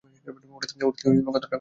ওটাতে 0.55 0.73
কত 0.81 0.95
টাকা 1.23 1.37
আছে? 1.37 1.47